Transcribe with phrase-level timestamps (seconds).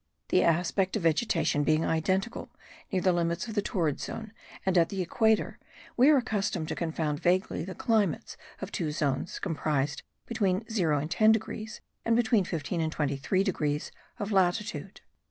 [0.29, 2.49] The aspect of vegetation being identical
[2.91, 4.33] near the limits of the torrid zone
[4.65, 5.59] and at the equator,
[5.95, 11.11] we are accustomed to confound vaguely the climates of two zones comprised between 0 and
[11.11, 15.01] 10 degrees, and between 15 and 23 degrees of latitude.